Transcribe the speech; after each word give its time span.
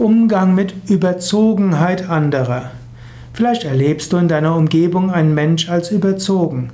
Umgang 0.00 0.54
mit 0.54 0.72
Überzogenheit 0.88 2.08
anderer. 2.08 2.70
Vielleicht 3.34 3.64
erlebst 3.64 4.14
du 4.14 4.16
in 4.16 4.28
deiner 4.28 4.56
Umgebung 4.56 5.10
einen 5.10 5.34
Mensch 5.34 5.68
als 5.68 5.90
überzogen. 5.90 6.70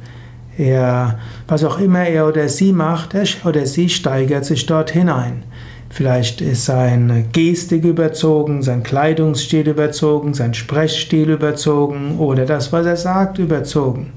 Er, 0.57 1.19
was 1.49 1.65
auch 1.65 1.81
immer 1.81 2.05
er 2.05 2.29
oder 2.29 2.49
sie 2.49 2.73
macht, 2.73 3.15
er 3.15 3.27
oder 3.45 3.67
sie 3.67 3.89
steigert 3.89 4.45
sich 4.45 4.65
dort 4.67 4.93
hinein. 4.93 5.43
Vielleicht 5.91 6.41
ist 6.41 6.67
seine 6.67 7.25
Gestik 7.33 7.83
überzogen, 7.83 8.63
sein 8.63 8.85
Kleidungsstil 8.85 9.69
überzogen, 9.69 10.33
sein 10.33 10.55
Sprechstil 10.55 11.31
überzogen 11.31 12.19
oder 12.19 12.47
das, 12.47 12.73
was 12.73 12.87
er 12.87 12.97
sagt, 12.97 13.39
überzogen. 13.39 14.13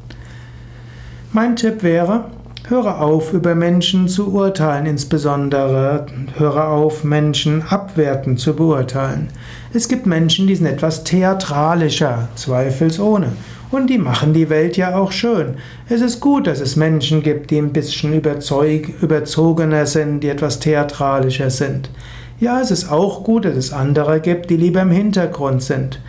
Mein 1.33 1.55
Tipp 1.55 1.81
wäre, 1.81 2.25
höre 2.67 3.01
auf, 3.01 3.33
über 3.33 3.55
Menschen 3.55 4.07
zu 4.07 4.33
urteilen, 4.33 4.85
insbesondere 4.85 6.05
höre 6.37 6.67
auf, 6.67 7.03
Menschen 7.03 7.63
abwertend 7.67 8.39
zu 8.39 8.55
beurteilen. 8.55 9.29
Es 9.73 9.87
gibt 9.87 10.05
Menschen, 10.05 10.47
die 10.47 10.55
sind 10.55 10.65
etwas 10.65 11.03
theatralischer, 11.03 12.27
zweifelsohne. 12.35 13.33
Und 13.71 13.89
die 13.89 13.99
machen 13.99 14.33
die 14.33 14.49
Welt 14.49 14.77
ja 14.77 14.95
auch 14.95 15.11
schön. 15.11 15.55
Es 15.89 16.01
ist 16.01 16.19
gut, 16.19 16.47
dass 16.47 16.59
es 16.59 16.75
Menschen 16.75 17.21
gibt, 17.21 17.51
die 17.51 17.59
ein 17.59 17.71
bisschen 17.71 18.13
überzeug, 18.13 18.89
überzogener 19.01 19.85
sind, 19.85 20.21
die 20.21 20.29
etwas 20.29 20.59
theatralischer 20.59 21.51
sind. 21.51 21.91
Ja, 22.39 22.61
es 22.61 22.71
ist 22.71 22.91
auch 22.91 23.23
gut, 23.23 23.45
dass 23.45 23.55
es 23.55 23.73
andere 23.73 24.21
gibt, 24.21 24.49
die 24.49 24.57
lieber 24.57 24.81
im 24.81 24.91
Hintergrund 24.91 25.61
sind. 25.61 25.99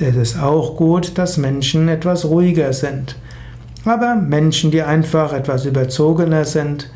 Es 0.00 0.16
ist 0.16 0.38
auch 0.38 0.76
gut, 0.76 1.16
dass 1.16 1.38
Menschen 1.38 1.88
etwas 1.88 2.26
ruhiger 2.26 2.72
sind. 2.74 3.16
Aber 3.84 4.14
Menschen, 4.14 4.70
die 4.70 4.82
einfach 4.82 5.32
etwas 5.32 5.64
überzogener 5.66 6.44
sind, 6.44 6.90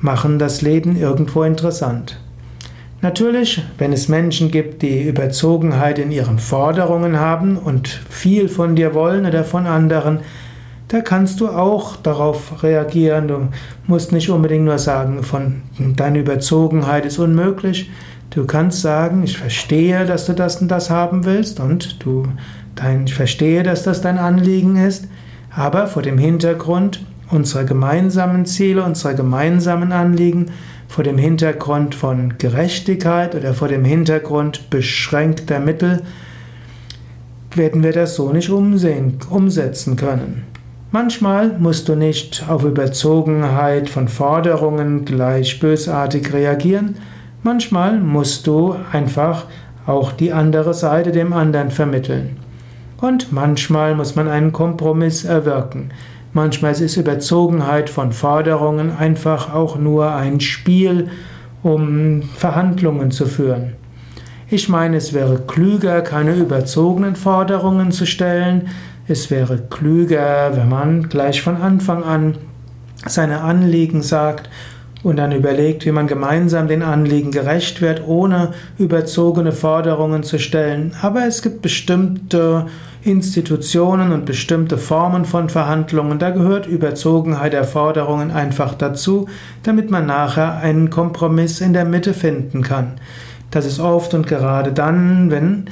machen 0.00 0.38
das 0.38 0.62
Leben 0.62 0.96
irgendwo 0.96 1.42
interessant. 1.42 2.20
Natürlich, 3.00 3.62
wenn 3.78 3.92
es 3.92 4.08
Menschen 4.08 4.50
gibt, 4.50 4.82
die 4.82 5.02
Überzogenheit 5.02 5.98
in 5.98 6.10
ihren 6.10 6.38
Forderungen 6.38 7.18
haben 7.18 7.56
und 7.56 7.88
viel 7.88 8.48
von 8.48 8.74
dir 8.74 8.92
wollen 8.94 9.24
oder 9.24 9.44
von 9.44 9.66
anderen, 9.66 10.20
da 10.88 11.00
kannst 11.00 11.40
du 11.40 11.48
auch 11.48 11.96
darauf 11.96 12.62
reagieren. 12.62 13.28
Du 13.28 13.48
musst 13.86 14.10
nicht 14.10 14.30
unbedingt 14.30 14.64
nur 14.64 14.78
sagen, 14.78 15.22
von 15.22 15.62
deine 15.96 16.20
Überzogenheit 16.20 17.04
ist 17.04 17.18
unmöglich. 17.18 17.90
Du 18.30 18.46
kannst 18.46 18.80
sagen, 18.82 19.22
ich 19.22 19.38
verstehe, 19.38 20.04
dass 20.06 20.26
du 20.26 20.32
das 20.32 20.60
und 20.60 20.68
das 20.68 20.90
haben 20.90 21.24
willst 21.24 21.60
und 21.60 22.02
du, 22.04 22.26
dein, 22.74 23.04
ich 23.04 23.14
verstehe, 23.14 23.62
dass 23.62 23.84
das 23.84 24.00
dein 24.00 24.18
Anliegen 24.18 24.76
ist, 24.76 25.08
aber 25.58 25.88
vor 25.88 26.02
dem 26.02 26.18
Hintergrund 26.18 27.04
unserer 27.30 27.64
gemeinsamen 27.64 28.46
Ziele, 28.46 28.84
unserer 28.84 29.14
gemeinsamen 29.14 29.92
Anliegen, 29.92 30.46
vor 30.86 31.04
dem 31.04 31.18
Hintergrund 31.18 31.94
von 31.94 32.38
Gerechtigkeit 32.38 33.34
oder 33.34 33.52
vor 33.54 33.68
dem 33.68 33.84
Hintergrund 33.84 34.70
beschränkter 34.70 35.58
Mittel 35.58 36.02
werden 37.54 37.82
wir 37.82 37.92
das 37.92 38.14
so 38.14 38.32
nicht 38.32 38.50
umsehen, 38.50 39.18
umsetzen 39.30 39.96
können. 39.96 40.44
Manchmal 40.92 41.58
musst 41.58 41.88
du 41.88 41.96
nicht 41.96 42.44
auf 42.48 42.64
Überzogenheit 42.64 43.90
von 43.90 44.08
Forderungen 44.08 45.04
gleich 45.04 45.58
bösartig 45.60 46.32
reagieren, 46.32 46.96
manchmal 47.42 47.98
musst 47.98 48.46
du 48.46 48.76
einfach 48.92 49.46
auch 49.86 50.12
die 50.12 50.32
andere 50.32 50.72
Seite 50.72 51.10
dem 51.10 51.32
anderen 51.32 51.70
vermitteln. 51.70 52.36
Und 53.00 53.32
manchmal 53.32 53.94
muss 53.94 54.16
man 54.16 54.28
einen 54.28 54.52
Kompromiss 54.52 55.24
erwirken. 55.24 55.90
Manchmal 56.32 56.72
ist 56.72 56.96
Überzogenheit 56.96 57.88
von 57.88 58.12
Forderungen 58.12 58.96
einfach 58.96 59.54
auch 59.54 59.78
nur 59.78 60.12
ein 60.14 60.40
Spiel, 60.40 61.08
um 61.62 62.22
Verhandlungen 62.22 63.10
zu 63.10 63.26
führen. 63.26 63.74
Ich 64.50 64.68
meine, 64.68 64.96
es 64.96 65.12
wäre 65.12 65.42
klüger, 65.46 66.00
keine 66.02 66.34
überzogenen 66.34 67.16
Forderungen 67.16 67.92
zu 67.92 68.06
stellen. 68.06 68.68
Es 69.06 69.30
wäre 69.30 69.58
klüger, 69.58 70.56
wenn 70.56 70.68
man 70.68 71.08
gleich 71.08 71.42
von 71.42 71.56
Anfang 71.56 72.02
an 72.02 72.38
seine 73.06 73.40
Anliegen 73.40 74.02
sagt 74.02 74.50
und 75.02 75.16
dann 75.16 75.32
überlegt, 75.32 75.86
wie 75.86 75.92
man 75.92 76.06
gemeinsam 76.06 76.68
den 76.68 76.82
Anliegen 76.82 77.30
gerecht 77.30 77.80
wird, 77.80 78.06
ohne 78.06 78.52
überzogene 78.78 79.52
Forderungen 79.52 80.22
zu 80.22 80.38
stellen. 80.38 80.92
Aber 81.02 81.26
es 81.26 81.42
gibt 81.42 81.62
bestimmte 81.62 82.66
Institutionen 83.02 84.12
und 84.12 84.26
bestimmte 84.26 84.76
Formen 84.76 85.24
von 85.24 85.48
Verhandlungen, 85.48 86.18
da 86.18 86.30
gehört 86.30 86.66
Überzogenheit 86.66 87.52
der 87.52 87.64
Forderungen 87.64 88.30
einfach 88.30 88.74
dazu, 88.74 89.28
damit 89.62 89.90
man 89.90 90.06
nachher 90.06 90.58
einen 90.58 90.90
Kompromiss 90.90 91.60
in 91.60 91.72
der 91.72 91.84
Mitte 91.84 92.12
finden 92.12 92.62
kann. 92.62 92.94
Das 93.50 93.64
ist 93.64 93.80
oft 93.80 94.14
und 94.14 94.26
gerade 94.26 94.72
dann, 94.72 95.30
wenn 95.30 95.66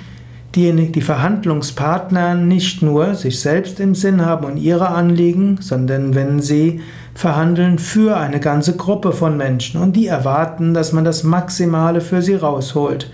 die, 0.57 0.91
die 0.91 1.01
Verhandlungspartner 1.03 2.35
nicht 2.35 2.83
nur 2.83 3.15
sich 3.15 3.41
selbst 3.41 3.79
im 3.79 3.95
Sinn 3.95 4.25
haben 4.25 4.47
und 4.47 4.57
ihre 4.57 4.89
Anliegen, 4.89 5.59
sondern 5.61 6.15
wenn 6.15 6.41
sie 6.41 6.81
verhandeln 7.15 7.79
für 7.79 8.17
eine 8.17 8.41
ganze 8.41 8.77
Gruppe 8.77 9.13
von 9.13 9.37
Menschen 9.37 9.81
und 9.81 9.95
die 9.95 10.07
erwarten, 10.07 10.75
dass 10.75 10.93
man 10.93 11.05
das 11.05 11.23
Maximale 11.23 12.01
für 12.01 12.23
sie 12.23 12.35
rausholt. 12.35 13.11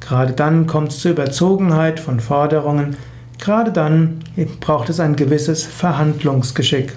Gerade 0.00 0.32
dann 0.32 0.66
kommt 0.66 0.90
es 0.90 0.98
zur 0.98 1.12
Überzogenheit 1.12 2.00
von 2.00 2.18
Forderungen, 2.20 2.96
gerade 3.38 3.70
dann 3.70 4.20
braucht 4.60 4.88
es 4.88 4.98
ein 4.98 5.16
gewisses 5.16 5.64
Verhandlungsgeschick. 5.64 6.94